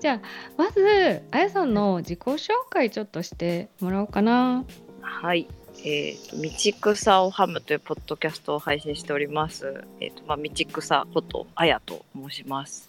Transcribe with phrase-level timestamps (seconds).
[0.00, 0.20] じゃあ
[0.58, 4.64] まずあやさんの自己紹介ちょっとしてもらおうかな。
[5.00, 5.46] はい。
[5.84, 9.84] えー、と道草をはむというポッドキャストを配信しております。
[10.00, 12.88] えっ、とまあ道草ことあやと申します、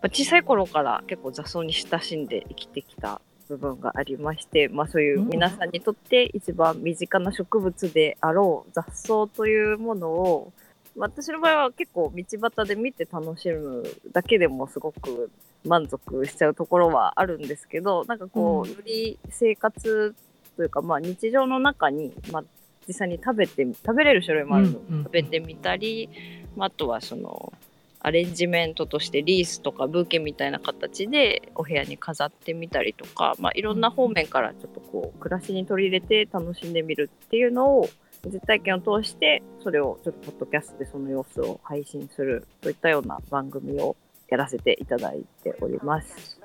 [0.00, 10.52] まあ、小さい頃から結構雑草に親しんで生きてきた部分がありまして、まあ、そういう皆さんにとって一番身近な植物であろう雑草というものを、
[10.96, 12.24] 私の場合は結構道
[12.56, 15.30] 端で見て楽しむだけでもすごく
[15.64, 18.74] 満足しちゃうところはあるんですけど、なんかこう、うん。
[18.74, 20.14] より生活
[20.56, 22.44] というか、まあ、日常の中に、まあ、
[22.86, 26.08] 実際に食べて食べれる種類もあるので、食べてみたり、
[26.56, 27.52] まあ、あとはその
[28.00, 37.88] アレンジメントとしてリースとかブーケみたいな形でお部屋に飾ってみたりとか、まあ、いろんな方面からちょっとこう暮らしに取り入れて楽しんでみるっていうのを
[38.26, 43.96] 実体験を通してそれをちょっとポッドキャストでその様子を配信するといったような番組を
[44.28, 46.40] やらせていただいております。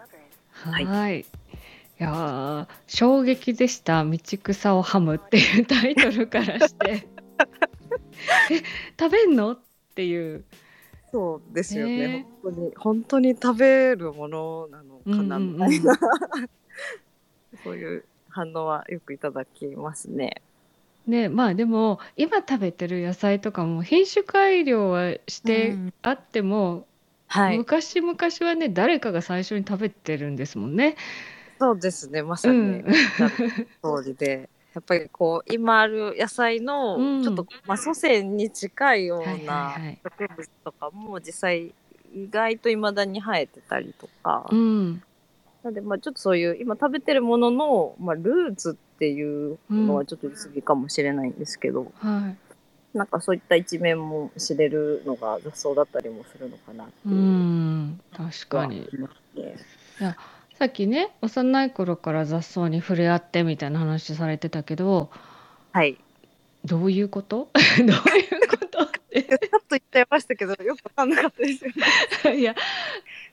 [0.51, 1.19] はい。
[1.19, 1.21] い。
[1.21, 1.25] い
[1.99, 7.07] やー衝撃でした「道草をハム」っていうタイトルからして。
[8.51, 8.63] え
[8.99, 9.53] 食べんの？
[9.53, 9.59] っ
[9.95, 10.43] ていう
[11.13, 12.25] そうですよね。
[12.41, 12.73] 本当に。
[12.75, 15.69] 本当に食べるものなのかなうんうんうん。
[15.69, 15.93] みたいな、
[17.63, 20.41] そういう反応はよくいただきますね。
[21.05, 25.93] ねまあでも今食べてる野菜とかも品種改良はしてうん。
[26.01, 26.87] あっても、
[27.27, 30.95] はい、昔々はね誰かが最初に食べてるんですもんね。
[31.59, 32.23] そうですね。
[32.23, 32.83] まさにうん。
[32.83, 34.49] 通りで。
[34.73, 37.23] やっぱりこう今ある野菜のうん。
[37.23, 41.73] ちょっと、まあ、祖先に近いよはいうな植物とかも実際
[42.13, 45.03] 意外と未だに生えてたりとか、うん。
[45.63, 52.97] なんでまあちょっとそういう今食べてるものの、まあ、ルーツっていうのはちょっと言い過ぎかもしれないんですけど、はい。
[52.97, 57.15] なんかそういった一面も知れるのが雑草だったりもするのかなってういう。
[57.15, 58.01] のん。
[58.11, 58.81] 確かに。
[58.81, 58.89] はあ。
[58.91, 60.15] りますね。
[60.63, 65.09] さっきね幼い頃から雑草に触れ合ってみたいな話されてたけど
[65.73, 65.97] はい。
[66.63, 67.49] どういうこと？
[67.79, 67.93] どういう
[68.47, 71.83] ことっちょっと言っちゃいましたけど、よくわかんなかったですよね。
[72.23, 72.55] て いや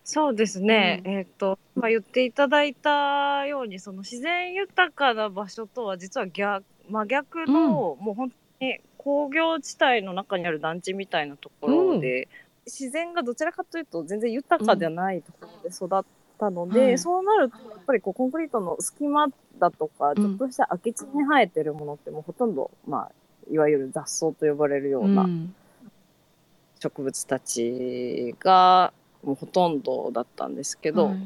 [0.02, 1.02] そうですね。
[1.06, 12.26] うんえっ、と、まあ、言っていただいたように、その自然豊かな場所とは実は逆、真逆の、もう本当に工業地帯の中にある団地みたいなところで、
[12.66, 16.04] 自然がどちらかというと全然豊かではないところで育っ
[16.41, 16.99] たので、はい。
[16.99, 19.28] そうなると、やっぱりこうコンクリートの隙間
[19.59, 20.15] だとか、ん。
[20.17, 23.12] ちょっとした空き地に生えてるものってもうほとんど、まあ、
[23.51, 25.55] いわゆる雑草と呼ばれるような、うん。
[26.81, 28.93] 植物たちが
[29.23, 31.19] もうほとんどだったんですけど、はい。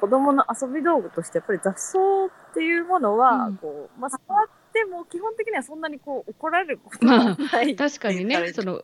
[0.00, 3.56] 子供の遊び道具としてやっぱり雑草っていうものは、うん。
[3.58, 8.82] こうまあ、触っても基本的にはそんなにこう怒られることはない、 確かにねその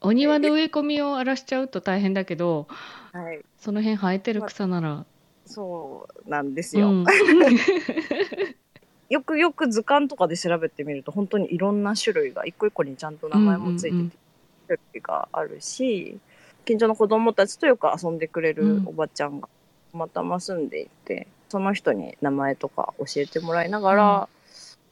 [0.00, 2.66] お庭の植え込みを荒らしちゃうと大変だけど
[3.12, 5.04] はい、その辺生えてる草なら、
[5.48, 7.04] そうなんですよ、うん、
[9.08, 14.16] よくよく図鑑とかで調べてみると本当にいろんな種類が一個一個にちゃんと名前もついてて、
[14.68, 16.18] 種類があるし
[16.64, 19.48] 近所の子供たちとよく遊んでくれうんるおばちゃんが
[19.92, 24.28] たまたま住んでいて、その人に名前とか教えてもらいながら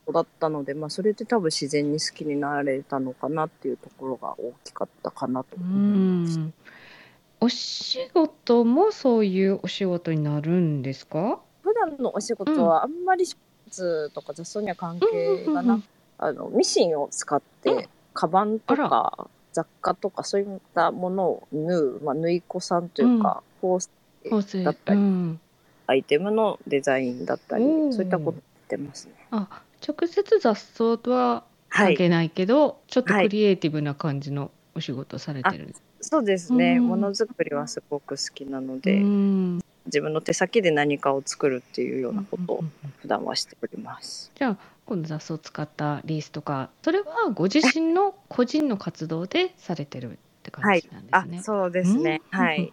[0.09, 6.41] 育ったので、まあ、それで多分自然に好きになれたのかなっていうところが大きかったかなとう思います。
[7.41, 11.41] んお仕事もそういうお仕事になるんですか？
[11.63, 15.83] 普段のお仕事はあんまり植物とか雑草には関係がなく、
[16.19, 23.91] あのミシンを使ってカバンとあか雑貨とかそういったものを縫う、まあ、縫い子さんというか、縫製
[24.31, 24.63] 縫製。
[24.63, 25.41] だったり、うん、
[25.87, 29.13] アイテムのデザインだったりおーそういったことやってますね。
[29.31, 33.25] あ直接雑草とははい、関係ないけど、ちょっとはい。
[33.25, 36.77] クリエイティブな感じのお仕事されてるんです、そうですね。
[36.79, 42.65] うんものづくりはすごく好きなので、うん自分の手先で何かを作るっていうようなことを
[42.99, 44.33] 普段はしております。
[44.35, 51.39] じゃあ今度雑草を使ったリースとかそれはご自身の個人の活動でされてるって感じなんですね。
[51.39, 52.21] あ、そうですね。
[52.33, 52.73] うんはい。。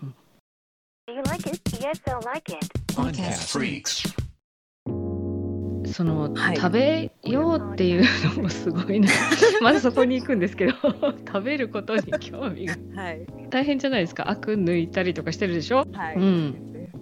[5.94, 6.58] その、はい。
[6.58, 8.04] 食べようっていう
[8.36, 9.10] のもすごいな。
[9.62, 10.74] まずそこに行くんですけど
[11.28, 12.76] 食べることに興味が。
[12.96, 13.26] はい。
[13.50, 14.30] 大変じゃないですか。
[14.30, 15.86] アク抜いたりとかしてるでしょ？
[15.94, 16.16] はい。
[16.18, 16.56] うん。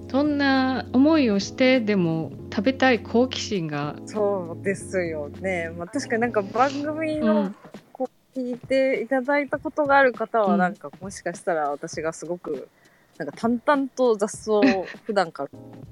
[0.09, 5.71] そんな思いをしてでも食べたい好奇心が、そうですよね。
[5.77, 7.55] まあ、確かになんか番組うのう
[8.35, 10.51] 聞いていただいたことがある方うん。
[10.51, 12.67] はなんかもしかしたら私がすごく
[13.17, 15.49] なんか淡々と雑草を普段から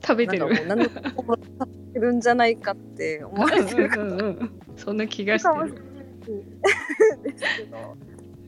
[0.10, 0.66] 食べてる。
[0.66, 3.90] なんかもう何も食べてるんじゃないかって思われてる。
[3.90, 5.84] かうんそんな気がしてる。
[7.24, 7.96] ですけど。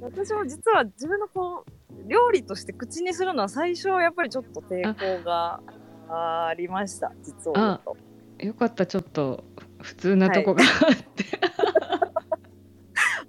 [0.02, 5.62] 私も実は自分のこう料理として口にするのは最初はやっぱりちょっと抵抗が
[6.10, 7.12] ありました。
[7.22, 7.98] 実を言うと。
[8.44, 8.88] よかった。
[8.88, 9.44] ちょっと
[9.80, 11.26] 普通なとこがあって、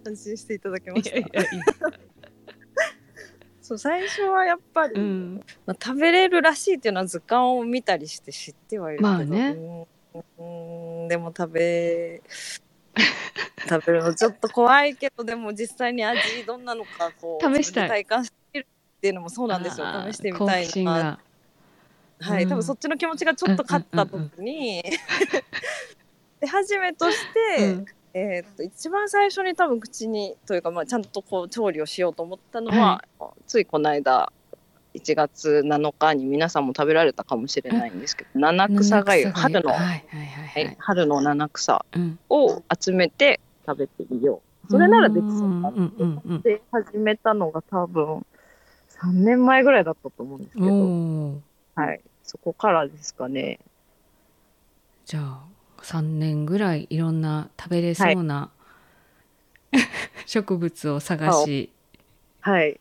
[0.08, 1.18] 安心していただけました。
[1.18, 1.64] いやいやいや
[3.72, 5.44] そう最初はやっぱり、うん。
[5.66, 9.86] まあ、食べれるらしいっていうのは図鑑を見たりして知ってはいるけど、まあね。
[11.08, 12.22] でも食べ
[13.66, 17.88] 食べるのちょっと怖いけどでも実際に味どんなのかこう試したい。
[17.88, 19.86] 体感してみるっていうのもそうなんですよ。
[20.10, 20.92] 試してみたいな。
[20.92, 21.18] が。
[22.20, 22.48] はい、うん。
[22.50, 24.82] 多分そっちの気持ちがちょっと勝った時に、
[26.40, 27.16] で初めとし
[27.56, 33.04] て、うんえーっと一番最初に多分口にというか、まあ、ちゃんとこう調理をしようと思ったのは、
[33.46, 34.32] ついこの間
[34.94, 40.64] 1月7日に皆さんも食べられたかもしれないんですけど七草がゆ春の、はいはいはいはい。
[40.66, 42.18] はい、春の七草うん。
[42.28, 44.70] を集めて食べてみよう。
[44.70, 46.40] それならできそうだうんうんうんうん。
[46.42, 48.26] で始めたのが多分
[49.00, 51.40] 3年前ぐらいだったと思うんですけど、
[51.74, 53.58] はい、そこからですかね。
[55.04, 55.51] じゃあ
[55.82, 58.50] 3年ぐらいいろんな食べれそうな、
[60.26, 61.70] 植物を探し。
[62.40, 62.80] はい。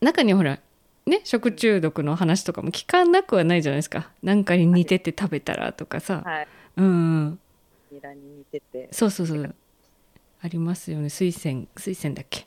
[0.00, 0.58] 中にはほら
[1.06, 4.10] ね食中毒の話とかも聞かなくはないじゃないですか。
[4.22, 6.48] なんかに似てて食べたらとかさ、はい。
[6.76, 6.88] うんう
[7.30, 7.38] ん。
[7.90, 8.88] ニラに似てて。
[8.90, 9.54] そうそうそう。
[10.40, 11.08] ありますよね。
[11.08, 12.46] 水仙水仙だっけ？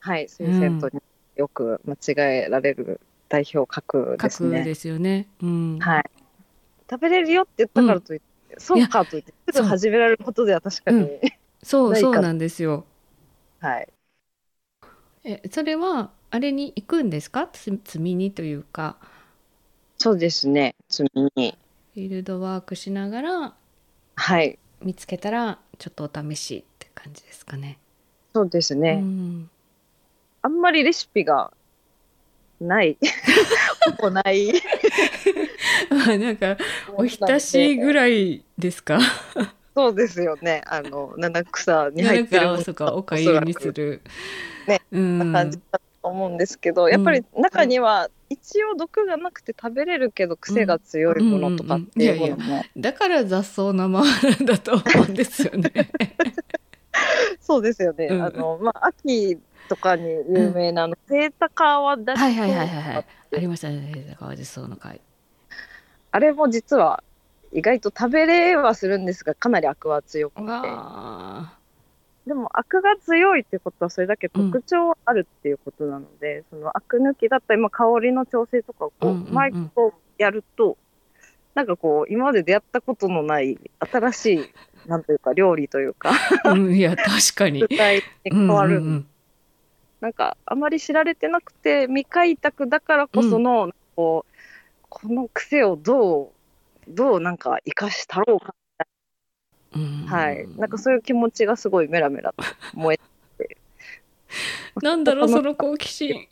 [0.00, 0.28] はい。
[0.28, 0.90] 水仙と
[1.36, 4.50] よく間違えられる代表格ですね。
[4.50, 5.28] 角ですよね。
[5.42, 6.10] うん、はい。
[6.90, 8.25] 食べれるよって言ったからといって、
[8.58, 11.20] そうかといってすぐ始められることでは確かに、う
[11.62, 12.84] そう そうなんですよ
[13.60, 13.88] はい。
[15.24, 17.48] えそれはあれに行くんですか？
[17.52, 18.96] つ積みにというか
[19.98, 20.74] そうですね。
[20.88, 21.58] 積みに。
[21.94, 23.54] フィールドワークしながら
[24.14, 24.58] はい。
[24.82, 27.78] 見つけたらちょっとお試しって感じですかね。
[28.34, 29.00] そうですね。
[29.02, 29.50] うん、
[30.42, 31.52] あんまりレシピが
[32.60, 32.98] ない。
[33.86, 34.52] ほぼない。
[35.90, 36.56] ま あなんか
[36.96, 37.94] おひたしぐい。
[37.94, 38.98] らいですか？
[39.74, 40.62] そうですよね。
[40.66, 44.00] あの、七草に入ってるそうかおかゆにする。
[44.66, 45.32] ねうん。
[45.32, 55.70] 感じだと思うんですけど、やっぱり中には一応毒がなくて食べれるけど癖が強いものとかっていうものも、だから雑草生なんだと思うんですよね。
[57.40, 58.06] そうですよね。
[58.06, 59.38] うんあの、まあ、秋
[59.68, 63.04] とかに有名なあの、セイタカワダいはいはいはいはい。
[63.36, 64.16] ありましたね。
[64.18, 65.00] 川地草の会。
[66.16, 67.04] あれも実は
[67.52, 70.42] 意外と食べれはするんですが、かなりアクは強くて。
[70.44, 71.52] わ
[72.26, 80.78] でもアクが強いってことはそれだけ特徴あるっていうことなので、そのアク抜きだったり、まあ、香りの調整とかをこう、うんうんうん毎回こうやると、
[81.54, 84.40] なんかこう、今まで出会ったことのない新しい、
[84.86, 86.12] なんというか料理というか、
[86.44, 86.52] あ。
[86.52, 87.60] うんいや確かに。
[87.60, 88.78] 具体に変わる。
[88.78, 89.06] うんうん
[89.98, 94.35] なんかあまり知られてなくて未開拓だからこその、こう
[94.88, 96.30] この癖をどう
[96.88, 98.54] どうなんか生かしたろうか、
[99.74, 100.06] うんうん。
[100.06, 100.46] はい。
[100.56, 102.44] なんかそういう気持ちがすごいメラメラと
[102.74, 102.98] 燃え
[103.44, 103.56] て。
[104.82, 106.26] なんだろうその好奇心。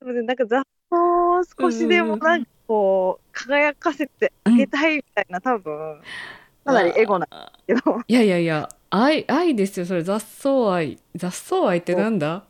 [0.00, 6.00] なのでなんか雑草を少しでもなんかこう輝かせてあげたいみたいな、多分
[6.64, 7.28] かなりエゴなん
[7.66, 8.00] ですけど。
[8.06, 10.02] いやいやいや愛愛ですよそれ。
[10.02, 10.98] 雑草愛。
[11.14, 12.44] 雑草愛ってなんだ？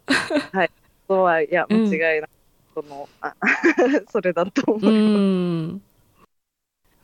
[1.08, 1.88] そ うはいやうん。
[1.88, 2.30] 間違いなく、
[2.74, 3.34] そのあ
[4.10, 4.92] それだと思ういます。
[4.92, 5.82] ん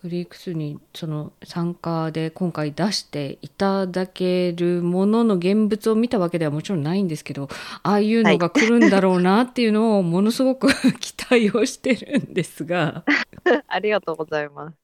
[0.00, 7.48] フリークスにその参加で今回出していただけるものの現物を見たわけではもちろんないんですけど
[7.82, 10.68] ああいうのが来るんだろうなっていうのをものすごく
[11.00, 13.04] 期待をしてるんですが
[13.66, 14.76] ありがとうございます。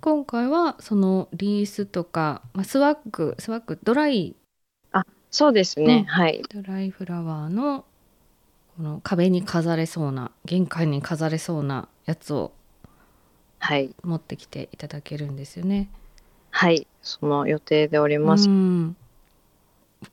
[0.00, 4.34] 今回はそのリースとか、まあ、スワッグスワッグドライ
[5.30, 6.42] そうですね、うんはい。
[6.52, 7.84] ドライフラワーの
[8.80, 12.50] この壁に飾れそうな玄関に飾れそうなやつを
[13.58, 13.94] はい。
[14.02, 15.90] 持ってきていただけるんですよね。
[16.48, 16.86] はい。
[17.02, 18.48] その予定でおります。
[18.48, 18.96] うん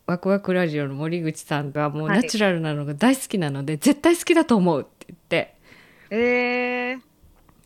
[0.06, 5.56] ワクワクラジオの森口さんがもうはいナチュラルなのが大好きなので、絶対好きだと思うって言って
[6.10, 7.00] えー、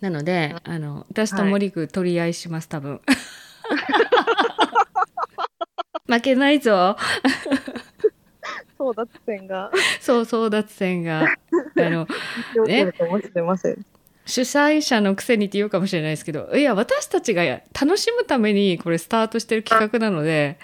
[0.01, 3.01] なのであの私と森口取り合いします多分
[6.05, 6.95] 負けないぞ
[8.81, 11.21] 争奪戦がそう争奪戦が
[11.77, 12.13] あの起
[12.65, 13.85] きるかもしれません。
[14.25, 20.59] 主催者のくせにって言うかもしれないですけどいや私たちが楽しむためにこれスタートしてる企画なので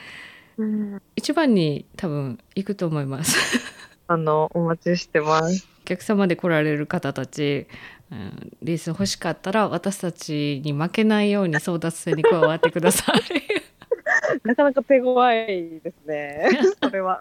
[1.15, 3.59] 一番に多分行くと思います
[4.09, 5.67] あの、お待ちしてます。
[5.83, 7.67] 客様で来られる方たち、
[8.11, 13.66] うん、リース欲しかったら私たちに負けないように争奪戦に加わってください。
[14.43, 16.49] なかなか手強いですね。
[16.81, 17.19] それは。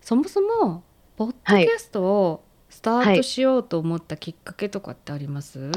[0.00, 0.82] そもそも
[1.16, 5.70] ポッドキャストをスタートしようと思ったきっかけとかってあります、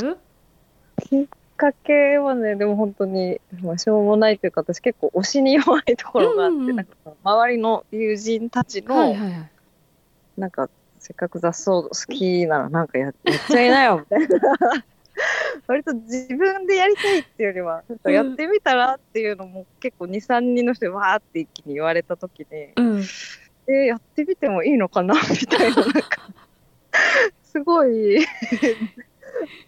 [1.03, 1.25] きっ
[1.57, 9.51] かけはね、でも本当に、まあ、しょうもないというか、私結構推しに弱いところがあって、うんうんなんか周りの友人たちの、はいはいはい。
[10.38, 10.69] なんか、
[11.01, 13.13] せっかく雑草好きならなんかや やっ
[13.50, 14.86] ちゃいなよ、みたいな。
[15.67, 23.00] 割と自分でやりたいっていうよりは、なんかやってみたらっていうのも結構2、3人の人にわーって一気に言われた時に、うん、
[23.67, 26.01] えーやってみてもいいのかな みたいな、なんか、
[27.43, 28.24] すごい、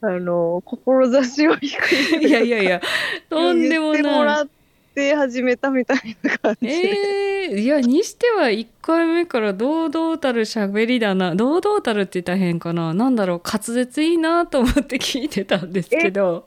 [0.02, 2.28] あの、志を低い。
[2.28, 2.82] いやいやいや
[3.30, 4.50] とんでもない。
[4.94, 6.68] って始めたみたいな感じ。
[6.68, 11.36] えー、いやにしては1回目から堂々たる喋りだな。
[11.36, 12.94] 堂々たるって言ったら変かな。
[12.94, 13.42] なんだろう。
[13.44, 16.46] 滑舌いいなと思って聞いてたんですけど。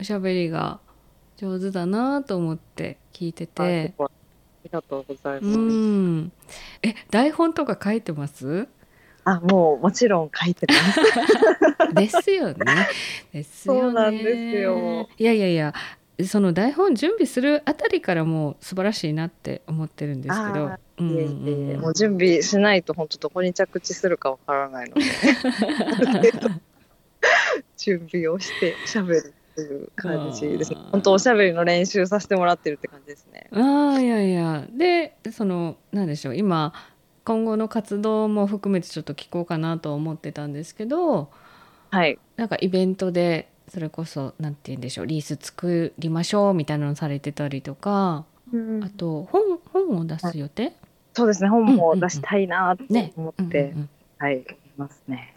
[0.00, 0.80] おしゃべりが
[1.36, 3.94] 上手だなと思って聞いてて。
[3.98, 4.08] あ
[4.64, 5.58] りがとうございうます。
[5.58, 6.32] ん。
[6.82, 8.66] え台本とか書いてます？
[9.24, 11.94] あ、もうもちろん書いてます。
[11.94, 12.88] ですよね。
[13.32, 13.80] ですよね。
[13.80, 15.08] そうなんですよ。
[15.18, 15.74] いやいやいや、
[16.24, 20.78] その台本準備するあたりからもう素晴らしいなって思ってるんですけどあ。
[20.98, 25.02] うんもう準備しないと本当どこに着地するかわからないので、
[27.76, 30.78] 準備をして喋るっていう感じですね。
[30.92, 33.48] 本当おしゃべりの練習させてもらってるって感じですね。
[33.52, 36.72] ああいやいやでそのなんでしょう今
[37.24, 41.30] 今後の活動も含めてちょっと聞こうかなと思ってたんですけど
[41.90, 42.18] はい。
[42.36, 48.24] なんかイベントでそれこそなんて言うんでしょうリース作りましょうみたいなのされてたりとか
[48.82, 50.74] あと本本を出す予定、
[51.14, 51.48] そうですね。
[51.48, 53.88] 本も出したいなってね思って、うんうんうん
[54.18, 54.44] はい、い
[54.76, 55.34] ますね。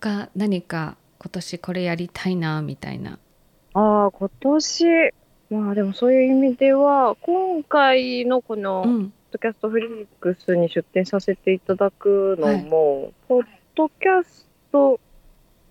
[0.00, 3.18] が何か今年これやりたいなみたいな。
[3.74, 4.84] ああ、今年、
[5.50, 13.42] まあでもそういう意味では、今回のこの、うんドキャストフリークスに出展させていただくのも、ポッ
[13.74, 15.00] ドキャスト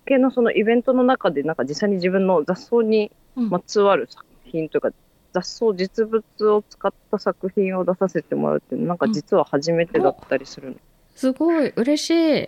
[0.06, 4.92] 系のそのイベントの中で、なんか実際に自分の雑草にうんまつわる作品というか、
[5.34, 10.76] 雑草実物を使った作品を出させてもらうっていうのなんか実は初めてだったりするの。
[11.16, 12.10] すごい嬉し
[12.44, 12.48] い。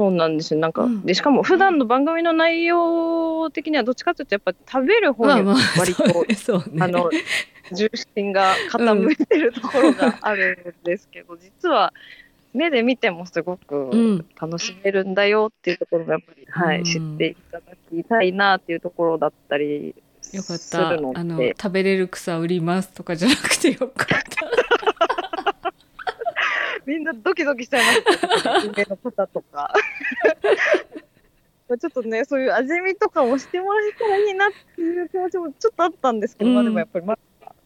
[0.00, 0.60] そうなんですよ。
[0.60, 5.46] なんか、うんで、しかも普段の番組の内容的にはどっちかというと、やっぱ食べる方に
[5.78, 6.64] 割と、そうねそうね。
[6.80, 7.10] あの、
[7.70, 11.92] 重心が傾いてるところがあるんですけど、実は
[12.54, 19.94] 目で見てもすごくうん楽しめるんだよっていうところがやっぱり、はうんい、知っていただきたいなっていうところだったり
[20.32, 20.88] よかった。
[20.88, 25.19] あので、食べれる草売りますとかじゃなくてよかった。
[26.86, 28.10] みんなドキドキしちゃいま
[28.60, 29.72] すの方とか。
[31.68, 37.16] ちょっとね、そういう味見とかもしてもらえたらいいなっていう気持ちもちょっとあったんですけど、うんまあでもやっぱりま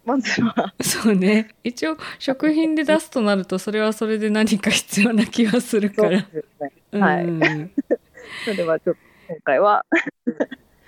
[0.04, 1.54] まずは、そうね。
[1.64, 6.20] 一応食品で出すとなるとそれはそれで何か必要な気がするから。
[6.20, 6.44] す
[6.92, 7.00] ね。
[7.00, 7.70] はいうん
[8.44, 9.86] それではちょっと今回は、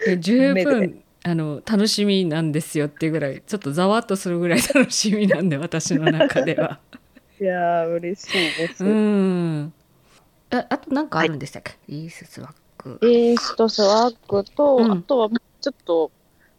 [0.06, 6.78] え十目分あの楽しみなんですよっていうぐらいちょっとざわっとするぐらい楽しみなんで私の中では。
[7.40, 8.84] いやー、嬉しいです。
[8.84, 9.72] うん。
[10.50, 12.98] ああと何かあるんでしたっけ、イーススワック。
[13.02, 15.28] インストスワックと、うんあとは
[15.60, 16.10] ちょっと、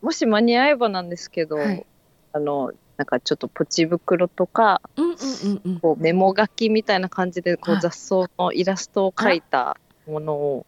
[0.01, 1.85] もし間に合えばなんですけど、はい
[2.33, 5.79] あの、なんかちょっとポチ袋とか、うんうんうんうん。
[5.79, 10.65] こうメモ書きみたいな感じでこはいう雑草のイラストを描いたものを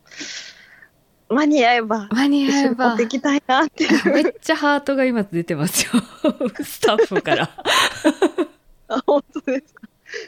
[1.27, 3.87] 間に合えば間に合えばに持っていきたいなって。
[4.09, 6.01] めっちゃハートが今出てますよ
[6.63, 7.49] スタッフから。
[8.91, 9.78] あ本当ですか？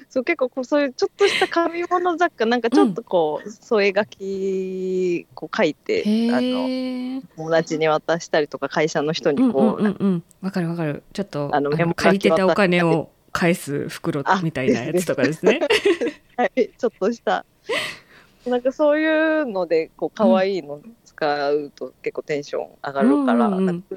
[0.09, 7.21] そう結構こうそういうちょっとした紙物雑貨なんかちょっとこう、添え書きこう書いてあの。
[7.35, 10.23] 友達に渡したりとか会社の人うんうにこう、んうんうん。
[10.41, 11.03] わかるわかる。
[11.13, 15.59] ちょっとあの借りてたお金を返す袋あみたいなやつとかですね。
[16.37, 17.45] はい、ちょっとした。
[18.45, 23.95] なんかそういうので、こう、可愛いの使うと結構テンション上がるから、うんうんうんなんか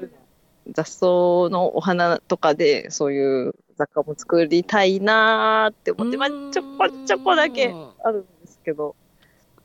[0.71, 8.95] 雑草のお花とかでそういう雑貨も作りたいなーって思って、まあ、ちょこちょこだけあるんですけど、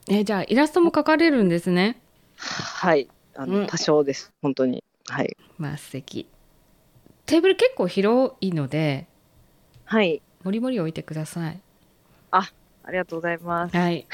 [0.09, 2.01] えじゃあイラストも描かれるんですね。
[2.37, 4.83] はい、あの、うん多少です、本当に。
[5.09, 5.37] はい。
[5.59, 6.29] まあ素敵。
[7.27, 9.07] テーブル結構広いので
[9.85, 10.21] はい。
[10.43, 11.61] もりもり置いてください。
[12.91, 13.77] ありがとうございます。
[13.77, 14.07] はい。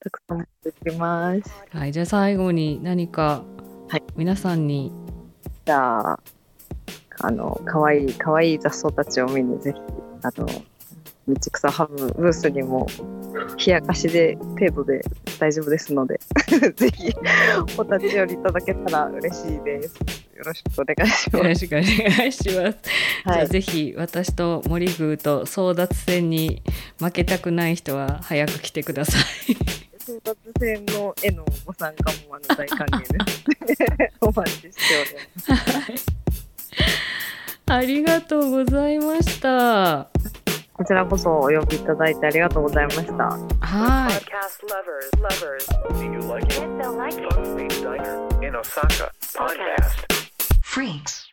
[0.00, 1.64] たくさん持ってきます。
[1.70, 3.42] はい、じゃあ最後に何か
[3.88, 4.92] はい皆さんに
[5.64, 6.20] じゃあ、
[7.22, 9.80] あの、かわいい、かわいい雑草たちを見に、ぜひ、
[10.22, 10.46] あの、
[11.28, 12.86] 道草ハブブースにも、
[13.64, 15.02] 冷やかしで程度で
[15.38, 16.18] 大丈夫ですので、
[16.74, 17.12] ぜひ、
[17.78, 19.94] お立ち寄りいただけたら嬉しいです。
[20.40, 21.60] よろしくお願いしよろます。
[21.60, 22.80] しくお願いします。
[23.24, 23.42] じゃはい。
[23.42, 26.62] あぜひ私と森宮と争奪戦に
[26.98, 29.52] 負けたくない人は早く来てください。
[29.98, 33.00] 争奪戦の絵のご参加もあの大歓迎
[33.66, 34.12] です。
[34.22, 34.70] お待ちして
[35.46, 36.19] おります。
[37.66, 40.08] ありがとうございました。
[40.72, 43.38] こちらこそお呼びいただいてありがとうございました。
[50.62, 51.29] はい。